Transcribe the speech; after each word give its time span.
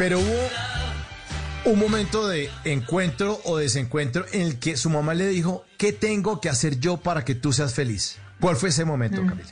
Pero 0.00 0.18
hubo 0.18 1.70
un 1.72 1.78
momento 1.78 2.26
de 2.26 2.48
encuentro 2.64 3.38
o 3.44 3.58
desencuentro 3.58 4.24
en 4.32 4.40
el 4.40 4.58
que 4.58 4.78
su 4.78 4.88
mamá 4.88 5.12
le 5.12 5.26
dijo, 5.28 5.66
¿qué 5.76 5.92
tengo 5.92 6.40
que 6.40 6.48
hacer 6.48 6.80
yo 6.80 6.96
para 6.96 7.22
que 7.22 7.34
tú 7.34 7.52
seas 7.52 7.74
feliz? 7.74 8.18
¿Cuál 8.40 8.56
fue 8.56 8.70
ese 8.70 8.86
momento, 8.86 9.20
Camila? 9.26 9.50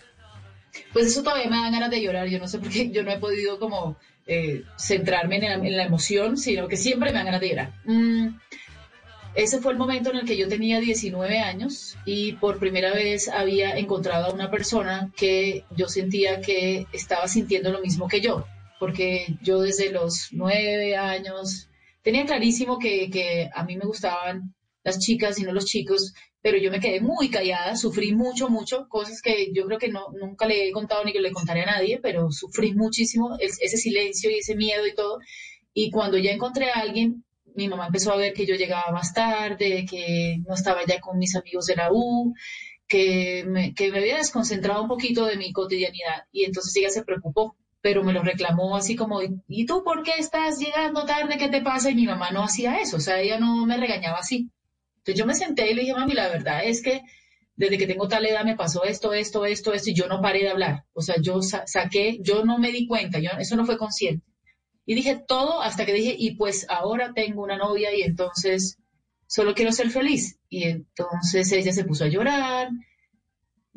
Pues 0.95 1.09
eso 1.09 1.23
todavía 1.23 1.51
me 1.51 1.57
da 1.59 1.71
ganas 1.71 1.91
de 1.91 2.01
llorar. 2.01 2.29
Yo 2.29 2.39
no 2.39 2.49
sé 2.49 2.61
por 2.61 2.71
qué 2.71 2.91
yo 2.91 3.03
no 3.03 3.11
he 3.11 3.19
podido 3.19 3.59
como 3.59 3.99
eh, 4.27 4.63
centrarme 4.79 5.37
en 5.37 5.77
la, 5.77 5.85
emoción, 5.85 6.39
sino 6.39 6.67
que 6.67 6.79
siempre 6.79 7.11
me 7.11 7.19
dan 7.19 7.27
ganas 7.27 7.43
de 7.43 7.49
llorar. 7.51 7.73
Mm, 7.85 8.29
ese 9.35 9.59
fue 9.61 9.73
el 9.73 9.79
momento 9.79 10.09
en 10.09 10.17
el 10.17 10.25
que 10.25 10.39
yo 10.39 10.49
tenía 10.49 10.81
19 10.81 11.41
años 11.41 11.99
y 12.07 12.33
por 12.33 12.59
primera 12.59 12.95
vez 12.95 13.29
había 13.29 13.77
encontrado 13.77 14.29
a 14.29 14.33
una 14.33 14.51
persona 14.51 15.11
que 15.15 15.67
yo 15.77 15.91
sentía 15.91 16.41
que 16.41 16.87
estaba 16.95 17.29
sintiendo 17.29 17.71
lo 17.71 17.83
mismo 17.83 18.09
que 18.09 18.23
yo, 18.23 18.47
porque 18.79 19.27
yo 19.43 19.61
desde 19.61 19.91
los 19.91 20.29
9 20.33 20.97
años 20.97 21.69
tenía 22.03 22.25
clarísimo 22.27 22.79
que, 22.79 23.11
que 23.11 23.51
a 23.55 23.65
mí 23.65 23.77
me 23.77 23.87
gustaban 23.87 24.55
las 24.85 24.99
chicas 24.99 25.39
y 25.39 25.43
no 25.43 25.53
los 25.53 25.67
chicos, 25.67 26.15
pero 26.41 26.59
yo 26.59 26.71
me 26.71 26.81
quedé 26.81 27.01
muy 27.01 27.29
callada, 27.31 27.77
sufrí 27.77 28.15
mucho, 28.15 28.49
mucho, 28.49 28.89
cosas 28.89 29.21
que 29.21 29.53
yo 29.53 29.67
creo 29.67 29.79
que 29.79 29.89
no, 29.89 30.07
nunca 30.19 30.47
le 30.47 30.69
he 30.69 30.73
contado 30.73 31.05
ni 31.05 31.13
que 31.13 31.21
le 31.21 31.33
contaré 31.33 31.63
a 31.63 31.67
nadie, 31.73 31.99
pero 32.01 32.31
sufrí 32.31 32.75
muchísimo 32.75 33.37
ese 33.39 33.77
silencio 33.77 34.31
y 34.31 34.39
ese 34.39 34.55
miedo 34.55 34.87
y 34.87 34.95
todo. 34.95 35.19
Y 35.75 35.91
cuando 35.91 36.17
ya 36.17 36.31
encontré 36.31 36.71
a 36.71 36.81
alguien, 36.81 37.25
mi 37.55 37.69
mamá 37.69 37.87
empezó 37.87 38.13
a 38.13 38.17
ver 38.17 38.33
que 38.33 38.47
yo 38.47 38.55
llegaba 38.55 38.93
más 38.93 39.13
tarde, 39.13 39.85
que 39.89 40.39
no 40.47 40.55
estaba 40.55 40.85
ya 40.87 41.01
con 41.01 41.19
mis 41.19 41.35
amigos 41.35 41.67
de 41.67 41.77
la 41.77 41.91
U, 41.93 42.35
que 42.87 43.45
me, 43.47 43.75
que 43.75 43.91
me 43.91 43.99
había 43.99 44.17
desconcentrado 44.17 44.83
un 44.83 44.89
poquito 44.89 45.27
de 45.27 45.37
mi 45.37 45.53
cotidianidad. 45.53 46.25
Y 46.33 46.45
entonces 46.45 46.75
ella 46.77 46.91
se 46.91 47.05
preocupó, 47.05 47.57
pero 47.81 48.03
me 48.03 48.13
lo 48.13 48.23
reclamó 48.23 48.77
así 48.77 48.97
como, 48.97 49.21
¿y 49.23 49.67
tú 49.67 49.83
por 49.85 50.03
qué 50.03 50.13
estás 50.19 50.59
llegando 50.59 51.05
tarde? 51.05 51.39
¿Qué 51.39 51.49
te 51.49 51.63
pasa? 51.63 51.91
Y 51.91 51.95
mi 51.95 52.07
mamá 52.07 52.31
no 52.31 52.45
hacía 52.45 52.79
eso, 52.81 52.97
o 52.97 53.01
sea, 53.01 53.21
ella 53.21 53.39
no 53.39 53.67
me 53.67 53.77
regañaba 53.77 54.19
así. 54.19 54.51
Entonces 54.99 55.19
yo 55.19 55.27
me 55.27 55.35
senté 55.35 55.71
y 55.71 55.75
le 55.75 55.83
dije, 55.83 55.95
mami, 55.95 56.13
la 56.13 56.29
verdad 56.29 56.65
es 56.65 56.83
que 56.83 57.03
desde 57.57 57.79
que 57.79 57.87
tengo 57.87 58.09
tal 58.09 58.27
edad 58.27 58.45
me 58.45 58.57
pasó 58.57 58.85
esto, 58.85 59.13
esto, 59.13 59.45
esto, 59.45 59.75
esto, 59.75 59.91
y 59.91 59.95
yo 59.95 60.07
no 60.07 60.21
paré 60.21 60.41
de 60.41 60.51
hablar. 60.51 60.85
O 60.93 61.03
sea, 61.03 61.17
yo 61.21 61.41
saqué, 61.43 62.19
yo 62.21 62.45
no 62.45 62.59
me 62.59 62.71
di 62.71 62.87
cuenta, 62.87 63.19
yo, 63.19 63.31
eso 63.39 63.57
no 63.57 63.67
fue 63.67 63.79
consciente. 63.79 64.25
Y 64.87 64.95
dije 64.95 65.23
todo 65.27 65.61
hasta 65.61 65.85
que 65.85 65.93
dije, 65.93 66.15
y 66.17 66.37
pues 66.37 66.67
ahora 66.69 67.13
tengo 67.15 67.43
una 67.43 67.57
novia 67.57 67.95
y 67.95 68.03
entonces 68.03 68.79
solo 69.27 69.55
quiero 69.55 69.73
ser 69.73 69.91
feliz. 69.91 70.39
Y 70.49 70.65
entonces 70.65 71.51
ella 71.53 71.73
se 71.73 71.85
puso 71.85 72.05
a 72.05 72.09
llorar 72.09 72.71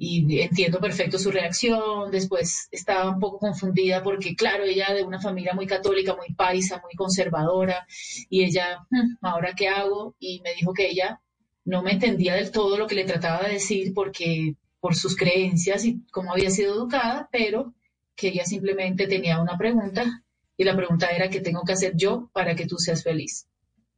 y 0.03 0.41
entiendo 0.41 0.79
perfecto 0.79 1.19
su 1.19 1.29
reacción. 1.29 2.09
Después 2.09 2.67
estaba 2.71 3.07
un 3.07 3.19
poco 3.19 3.37
confundida 3.37 4.01
porque, 4.01 4.35
claro, 4.35 4.63
ella 4.63 4.95
de 4.95 5.03
una 5.03 5.21
familia 5.21 5.53
muy 5.53 5.67
católica, 5.67 6.15
muy 6.15 6.33
paisa, 6.33 6.81
muy 6.81 6.95
conservadora, 6.95 7.85
y 8.27 8.43
ella, 8.43 8.79
hmm, 8.89 9.17
¿ahora 9.21 9.53
qué 9.55 9.67
hago? 9.67 10.15
Y 10.17 10.41
me 10.41 10.55
dijo 10.55 10.73
que 10.73 10.89
ella 10.89 11.21
no 11.65 11.83
me 11.83 11.91
entendía 11.91 12.33
del 12.33 12.49
todo 12.49 12.79
lo 12.79 12.87
que 12.87 12.95
le 12.95 13.03
trataba 13.03 13.43
de 13.43 13.53
decir 13.53 13.93
porque 13.93 14.55
por 14.79 14.95
sus 14.95 15.15
creencias 15.15 15.85
y 15.85 16.01
cómo 16.11 16.31
había 16.33 16.49
sido 16.49 16.73
educada, 16.73 17.29
pero 17.31 17.75
que 18.15 18.29
ella 18.29 18.45
simplemente 18.45 19.05
tenía 19.05 19.39
una 19.39 19.55
pregunta 19.55 20.23
y 20.57 20.63
la 20.63 20.75
pregunta 20.75 21.09
era 21.09 21.29
qué 21.29 21.41
tengo 21.41 21.61
que 21.63 21.73
hacer 21.73 21.93
yo 21.95 22.31
para 22.33 22.55
que 22.55 22.65
tú 22.65 22.77
seas 22.77 23.03
feliz. 23.03 23.45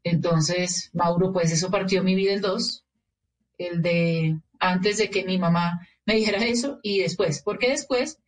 Entonces, 0.03 0.89
Mauro, 0.91 1.31
pues 1.31 1.49
eso 1.53 1.71
partió 1.71 2.03
mi 2.03 2.13
vida 2.13 2.33
en 2.33 2.41
dos, 2.41 2.83
el 3.57 3.81
de 3.81 4.37
antes 4.59 4.97
de 4.97 5.09
que 5.09 5.23
mi 5.23 5.37
mamá 5.37 5.79
me 6.05 6.15
dijera 6.15 6.45
eso 6.45 6.79
y 6.83 6.99
después, 6.99 7.41
porque 7.43 7.69
después, 7.69 8.19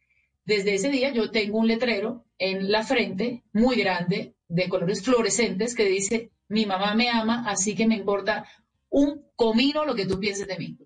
desde 0.45 0.75
ese 0.75 0.89
día 0.89 1.11
yo 1.13 1.31
tengo 1.31 1.59
un 1.59 1.67
letrero 1.67 2.25
en 2.37 2.71
la 2.71 2.83
frente 2.83 3.43
muy 3.53 3.75
grande 3.75 4.35
de 4.47 4.69
colores 4.69 5.03
fluorescentes 5.03 5.75
que 5.75 5.85
dice, 5.85 6.31
mi 6.47 6.65
mamá 6.65 6.93
me 6.95 7.09
ama, 7.09 7.45
así 7.47 7.75
que 7.75 7.87
me 7.87 7.95
importa 7.95 8.47
un 8.89 9.25
comino 9.35 9.85
lo 9.85 9.95
que 9.95 10.05
tú 10.05 10.19
pienses 10.19 10.47
de 10.47 10.57
mí. 10.57 10.77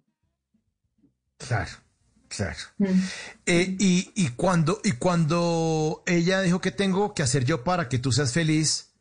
Claro. 1.37 1.71
Claro. 2.29 2.59
Mm. 2.77 2.85
Eh, 3.47 3.75
y, 3.79 4.29
cuando, 4.35 4.79
y 4.83 4.93
cuando 4.93 6.03
ella 6.05 6.41
dijo 6.41 6.61
que 6.61 6.71
tengo 6.71 7.13
que 7.13 7.23
hacer 7.23 7.43
yo 7.43 7.63
para 7.63 7.89
que 7.89 7.97
tú 7.97 8.11
seas 8.11 8.31
feliz, 8.31 8.93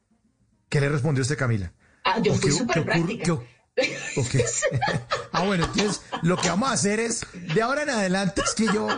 ¿qué 0.69 0.81
le 0.81 0.89
respondió 0.89 1.23
usted, 1.23 1.37
Camila? 1.37 1.73
Ah, 2.05 2.21
yo 2.21 2.35
fui 2.35 2.51
súper 2.51 2.85
práctica. 2.85 3.39
ah, 5.39 5.47
bueno, 5.47 5.65
entonces 5.65 6.03
lo 6.23 6.37
que 6.37 6.49
vamos 6.49 6.71
a 6.71 6.73
hacer 6.73 7.01
es, 7.01 7.27
de 7.55 7.63
ahora 7.63 7.83
en 7.83 7.91
adelante, 7.91 8.43
es 8.45 8.55
que 8.55 8.67
yo... 8.67 8.89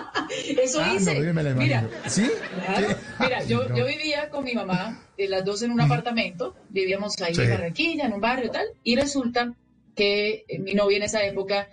Eso 0.63 0.81
ah, 0.83 0.95
hice. 0.95 1.21
mira, 1.55 1.89
¿Sí? 2.07 2.31
Mira, 3.19 3.45
yo, 3.45 3.75
yo, 3.75 3.87
vivía 3.87 4.31
con 4.31 4.45
mi 4.45 4.55
mamá, 4.55 5.03
eh, 5.17 5.29
las 5.29 5.45
dos 5.45 5.63
en 5.63 5.73
un 5.73 5.81
apartamento, 5.81 6.55
vivíamos 6.69 7.21
ahí 7.21 7.35
en 7.37 7.51
Barranquilla, 7.51 8.07
en 8.07 8.13
un 8.13 8.21
barrio 8.21 8.47
y 8.47 8.51
tal, 8.51 8.67
y 8.83 8.97
resulta 8.97 9.55
que 9.95 10.45
eh, 10.49 10.59
mi 10.59 10.75
novia 10.75 10.97
en 10.97 11.03
esa 11.05 11.23
época 11.25 11.69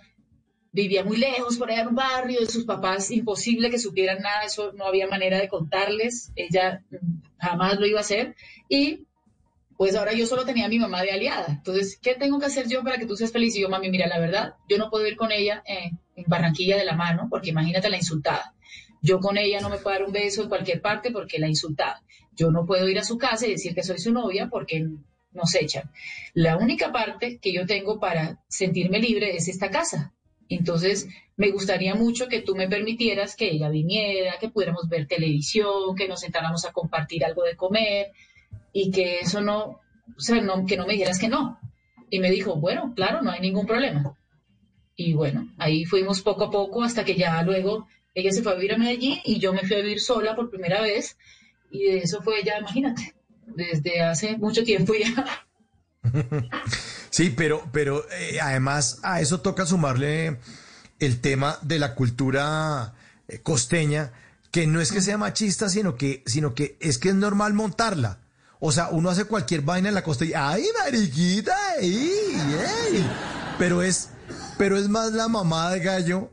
vivía 0.72 1.04
muy 1.04 1.16
lejos 1.16 1.56
por 1.56 1.70
allá 1.70 1.82
en 1.82 1.88
un 1.88 1.94
barrio, 1.94 2.40
de 2.40 2.46
sus 2.46 2.64
papás, 2.64 3.10
imposible 3.10 3.70
que 3.70 3.78
supieran 3.78 4.22
nada, 4.22 4.42
eso 4.42 4.72
no 4.72 4.84
había 4.84 5.06
manera 5.06 5.38
de 5.38 5.48
contarles, 5.48 6.30
ella 6.36 6.82
mm, 6.90 6.96
jamás 7.38 7.78
lo 7.78 7.86
iba 7.86 7.98
a 7.98 8.02
hacer, 8.02 8.36
y 8.68 9.07
pues 9.78 9.94
ahora 9.94 10.12
yo 10.12 10.26
solo 10.26 10.44
tenía 10.44 10.66
a 10.66 10.68
mi 10.68 10.80
mamá 10.80 11.02
de 11.02 11.12
aliada, 11.12 11.46
entonces, 11.50 12.00
¿qué 12.02 12.16
tengo 12.16 12.40
que 12.40 12.46
hacer 12.46 12.68
yo 12.68 12.82
para 12.82 12.98
que 12.98 13.06
tú 13.06 13.16
seas 13.16 13.30
feliz? 13.30 13.54
Y 13.54 13.60
yo, 13.60 13.68
mami, 13.68 13.90
mira, 13.90 14.08
la 14.08 14.18
verdad, 14.18 14.54
yo 14.68 14.76
no 14.76 14.90
puedo 14.90 15.06
ir 15.06 15.16
con 15.16 15.30
ella 15.30 15.62
en 15.64 16.00
Barranquilla 16.26 16.76
de 16.76 16.84
la 16.84 16.96
mano, 16.96 17.28
porque 17.30 17.50
imagínate 17.50 17.88
la 17.88 17.96
insultada. 17.96 18.56
Yo 19.00 19.20
con 19.20 19.38
ella 19.38 19.60
no 19.60 19.70
me 19.70 19.78
puedo 19.78 19.96
dar 19.96 20.04
un 20.04 20.12
beso 20.12 20.42
en 20.42 20.48
cualquier 20.48 20.82
parte 20.82 21.12
porque 21.12 21.38
la 21.38 21.46
insultada. 21.46 22.02
Yo 22.32 22.50
no 22.50 22.66
puedo 22.66 22.88
ir 22.88 22.98
a 22.98 23.04
su 23.04 23.18
casa 23.18 23.46
y 23.46 23.52
decir 23.52 23.72
que 23.72 23.84
soy 23.84 23.98
su 23.98 24.12
novia 24.12 24.48
porque 24.50 24.84
nos 25.30 25.54
echan. 25.54 25.88
La 26.34 26.56
única 26.56 26.90
parte 26.90 27.38
que 27.38 27.52
yo 27.52 27.64
tengo 27.64 28.00
para 28.00 28.42
sentirme 28.48 28.98
libre 28.98 29.36
es 29.36 29.46
esta 29.46 29.70
casa. 29.70 30.12
Entonces, 30.48 31.06
me 31.36 31.52
gustaría 31.52 31.94
mucho 31.94 32.26
que 32.26 32.40
tú 32.40 32.56
me 32.56 32.68
permitieras 32.68 33.36
que 33.36 33.48
ella 33.48 33.68
viniera, 33.68 34.38
que 34.40 34.48
pudiéramos 34.48 34.88
ver 34.88 35.06
televisión, 35.06 35.94
que 35.96 36.08
nos 36.08 36.18
sentáramos 36.18 36.64
a 36.64 36.72
compartir 36.72 37.24
algo 37.24 37.44
de 37.44 37.54
comer 37.54 38.08
y 38.72 38.90
que 38.90 39.20
eso 39.20 39.40
no, 39.40 39.80
o 40.16 40.20
sea, 40.20 40.40
no, 40.40 40.66
que 40.66 40.76
no 40.76 40.86
me 40.86 40.94
dijeras 40.94 41.18
que 41.18 41.28
no. 41.28 41.58
Y 42.10 42.20
me 42.20 42.30
dijo, 42.30 42.56
bueno, 42.56 42.92
claro, 42.94 43.22
no 43.22 43.30
hay 43.30 43.40
ningún 43.40 43.66
problema. 43.66 44.16
Y 44.96 45.12
bueno, 45.12 45.48
ahí 45.58 45.84
fuimos 45.84 46.22
poco 46.22 46.44
a 46.44 46.50
poco 46.50 46.82
hasta 46.82 47.04
que 47.04 47.14
ya 47.14 47.42
luego 47.42 47.86
ella 48.14 48.32
se 48.32 48.42
fue 48.42 48.52
a 48.52 48.56
vivir 48.56 48.74
a 48.74 48.78
Medellín 48.78 49.18
y 49.24 49.38
yo 49.38 49.52
me 49.52 49.60
fui 49.60 49.76
a 49.76 49.80
vivir 49.80 50.00
sola 50.00 50.34
por 50.34 50.50
primera 50.50 50.80
vez. 50.80 51.16
Y 51.70 51.84
de 51.84 51.98
eso 51.98 52.22
fue 52.22 52.42
ya, 52.44 52.58
imagínate, 52.58 53.14
desde 53.46 54.02
hace 54.02 54.36
mucho 54.38 54.64
tiempo 54.64 54.94
ya. 54.94 55.46
Sí, 57.10 57.30
pero, 57.30 57.66
pero 57.72 58.04
eh, 58.12 58.38
además 58.40 59.00
a 59.02 59.20
eso 59.20 59.40
toca 59.40 59.66
sumarle 59.66 60.38
el 61.00 61.20
tema 61.20 61.58
de 61.62 61.78
la 61.78 61.94
cultura 61.94 62.94
eh, 63.26 63.40
costeña, 63.40 64.12
que 64.50 64.66
no 64.66 64.80
es 64.80 64.92
que 64.92 65.00
sea 65.00 65.18
machista, 65.18 65.68
sino 65.68 65.96
que, 65.96 66.22
sino 66.26 66.54
que 66.54 66.76
es 66.80 66.98
que 66.98 67.08
es 67.08 67.14
normal 67.14 67.54
montarla. 67.54 68.20
O 68.60 68.72
sea, 68.72 68.88
uno 68.90 69.10
hace 69.10 69.24
cualquier 69.24 69.62
vaina 69.62 69.88
en 69.88 69.94
la 69.94 70.02
costa 70.02 70.24
y 70.24 70.32
¡ay, 70.34 70.64
mariquita! 70.78 71.54
¡Ay, 71.80 73.06
Pero 73.58 73.82
es, 73.82 74.10
pero 74.56 74.76
es 74.76 74.88
más 74.88 75.12
la 75.12 75.28
mamá 75.28 75.70
de 75.70 75.80
gallo 75.80 76.30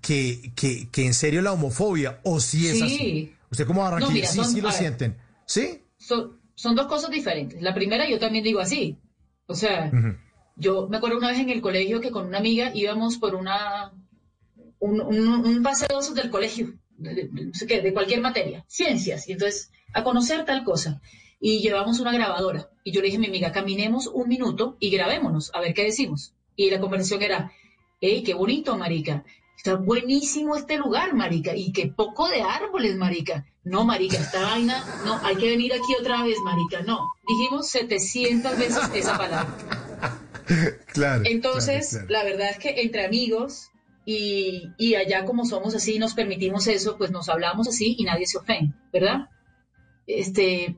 que, 0.00 0.52
que, 0.54 0.88
que 0.90 1.06
en 1.06 1.14
serio 1.14 1.42
la 1.42 1.52
homofobia. 1.52 2.20
¿O 2.22 2.40
si 2.40 2.68
es 2.68 2.82
así? 2.82 3.34
¿Usted 3.50 3.66
como 3.66 3.82
Barranquilla 3.82 4.26
sí, 4.26 4.44
sí 4.44 4.60
lo 4.60 4.70
sienten? 4.70 5.16
¿Sí? 5.44 5.82
Son, 5.98 6.40
son 6.54 6.76
dos 6.76 6.86
cosas 6.86 7.10
diferentes. 7.10 7.60
La 7.62 7.74
primera 7.74 8.08
yo 8.08 8.18
también 8.18 8.44
digo 8.44 8.60
así. 8.60 8.98
O 9.46 9.54
sea, 9.54 9.90
yo 10.56 10.88
me 10.88 10.96
acuerdo 10.96 11.18
una 11.18 11.30
vez 11.30 11.38
en 11.38 11.50
el 11.50 11.60
colegio 11.60 12.00
que 12.00 12.10
con 12.10 12.26
una 12.26 12.38
amiga 12.38 12.70
íbamos 12.74 13.18
por 13.18 13.34
una 13.34 13.92
un, 14.78 15.00
un, 15.00 15.62
paseo 15.62 16.00
del 16.14 16.30
colegio, 16.30 16.74
de, 16.98 17.30
de 17.30 17.92
cualquier 17.92 18.20
materia, 18.20 18.64
ciencias, 18.68 19.28
y 19.28 19.32
entonces 19.32 19.70
a 19.92 20.04
conocer 20.04 20.44
tal 20.44 20.64
cosa. 20.64 21.00
Y 21.40 21.60
llevamos 21.60 22.00
una 22.00 22.12
grabadora. 22.12 22.70
Y 22.82 22.92
yo 22.92 23.00
le 23.00 23.06
dije 23.06 23.18
a 23.18 23.20
mi 23.20 23.26
amiga, 23.26 23.52
caminemos 23.52 24.06
un 24.06 24.28
minuto 24.28 24.76
y 24.80 24.90
grabémonos, 24.90 25.50
a 25.54 25.60
ver 25.60 25.74
qué 25.74 25.84
decimos. 25.84 26.34
Y 26.56 26.70
la 26.70 26.80
conversación 26.80 27.22
era, 27.22 27.52
hey, 28.00 28.22
qué 28.24 28.34
bonito, 28.34 28.76
marica. 28.76 29.24
Está 29.56 29.74
buenísimo 29.74 30.56
este 30.56 30.76
lugar, 30.76 31.14
marica. 31.14 31.54
Y 31.54 31.72
qué 31.72 31.88
poco 31.88 32.28
de 32.28 32.42
árboles, 32.42 32.96
marica. 32.96 33.44
No, 33.64 33.84
marica, 33.84 34.18
esta 34.18 34.42
vaina, 34.42 34.84
no, 35.04 35.18
hay 35.24 35.36
que 35.36 35.48
venir 35.48 35.72
aquí 35.72 35.94
otra 35.98 36.22
vez, 36.22 36.36
marica. 36.44 36.82
No, 36.82 37.10
dijimos 37.26 37.68
700 37.68 38.58
veces 38.58 38.90
esa 38.94 39.18
palabra. 39.18 39.54
Claro. 40.92 41.24
Entonces, 41.26 42.04
la 42.08 42.22
verdad 42.22 42.50
es 42.50 42.58
que 42.58 42.80
entre 42.82 43.04
amigos 43.04 43.72
y, 44.04 44.70
y, 44.78 44.94
allá 44.94 45.24
como 45.24 45.44
somos 45.44 45.74
así, 45.74 45.98
nos 45.98 46.14
permitimos 46.14 46.68
eso, 46.68 46.96
pues 46.96 47.10
nos 47.10 47.28
hablamos 47.28 47.66
así 47.66 47.96
y 47.98 48.04
nadie 48.04 48.28
se 48.28 48.38
ofende, 48.38 48.72
¿verdad? 48.92 49.28
Este, 50.06 50.76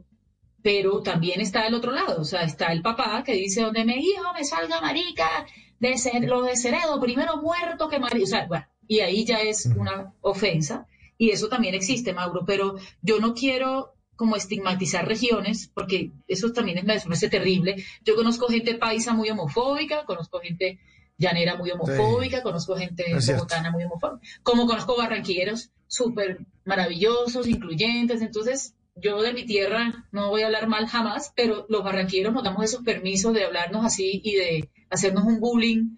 pero 0.68 1.00
también 1.00 1.40
está 1.40 1.66
el 1.66 1.72
otro 1.72 1.92
lado, 1.92 2.20
o 2.20 2.24
sea, 2.26 2.42
está 2.42 2.66
el 2.66 2.82
papá 2.82 3.22
que 3.24 3.32
dice, 3.32 3.62
donde 3.62 3.86
me 3.86 3.96
hijo 3.96 4.34
me 4.34 4.44
salga 4.44 4.82
marica, 4.82 5.46
de 5.80 5.96
ser, 5.96 6.24
lo 6.24 6.42
de 6.42 6.58
Ceredo, 6.58 7.00
primero 7.00 7.38
muerto 7.38 7.88
que 7.88 7.98
marica, 7.98 8.24
o 8.24 8.26
sea, 8.26 8.46
bueno, 8.46 8.66
y 8.86 9.00
ahí 9.00 9.24
ya 9.24 9.38
es 9.38 9.64
una 9.64 10.12
ofensa. 10.20 10.86
Y 11.16 11.30
eso 11.30 11.48
también 11.48 11.74
existe, 11.74 12.12
Mauro, 12.12 12.44
pero 12.44 12.74
yo 13.00 13.18
no 13.18 13.32
quiero 13.32 13.94
como 14.14 14.36
estigmatizar 14.36 15.08
regiones, 15.08 15.70
porque 15.72 16.10
eso 16.26 16.52
también 16.52 16.76
es, 16.76 16.84
me 16.84 17.00
parece 17.00 17.30
terrible. 17.30 17.82
Yo 18.04 18.14
conozco 18.14 18.46
gente 18.48 18.74
paisa 18.74 19.14
muy 19.14 19.30
homofóbica, 19.30 20.04
conozco 20.04 20.38
gente 20.40 20.80
llanera 21.16 21.56
muy 21.56 21.70
homofóbica, 21.70 22.42
conozco 22.42 22.76
gente 22.76 23.04
bogotana 23.26 23.70
muy 23.70 23.84
homofóbica, 23.84 24.20
como 24.42 24.66
conozco 24.66 24.98
barranquilleros 24.98 25.70
súper 25.86 26.40
maravillosos, 26.66 27.46
incluyentes, 27.46 28.20
entonces 28.20 28.74
yo 29.00 29.22
de 29.22 29.32
mi 29.32 29.44
tierra 29.44 30.06
no 30.12 30.28
voy 30.30 30.42
a 30.42 30.46
hablar 30.46 30.68
mal 30.68 30.86
jamás, 30.86 31.32
pero 31.36 31.66
los 31.68 31.84
barranquilleros 31.84 32.32
nos 32.32 32.44
damos 32.44 32.64
esos 32.64 32.82
permisos 32.82 33.34
de 33.34 33.44
hablarnos 33.44 33.84
así 33.84 34.20
y 34.24 34.34
de 34.36 34.70
hacernos 34.90 35.24
un 35.24 35.40
bullying 35.40 35.96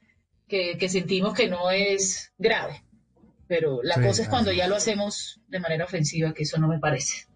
que, 0.48 0.88
sentimos 0.88 1.34
que 1.34 1.48
no 1.48 1.70
es 1.70 2.32
grave. 2.38 2.82
Pero 3.46 3.80
la 3.82 3.96
cosa 3.96 4.22
es 4.22 4.28
cuando 4.28 4.52
ya 4.52 4.68
lo 4.68 4.76
hacemos 4.76 5.40
de 5.48 5.60
manera 5.60 5.84
ofensiva, 5.84 6.32
que 6.34 6.42
eso 6.42 6.58
no 6.58 6.68
me 6.68 6.78
parece. 6.78 7.26